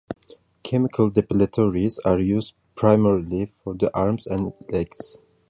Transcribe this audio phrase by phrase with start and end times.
[0.63, 5.19] Chemical depilatories are used primarily for the arms and legs.